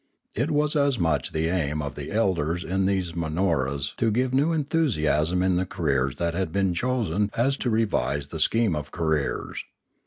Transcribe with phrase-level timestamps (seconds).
[0.35, 4.51] It was as much the aim of the elders in these Manoras to give new
[4.51, 9.63] enthusiasm in the careers that had been chosen as to revise the scheme of careers.